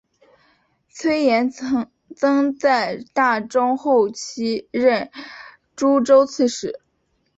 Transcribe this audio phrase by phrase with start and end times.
[0.89, 5.11] 崔彦曾在大中后期任
[5.75, 6.81] 诸州刺史。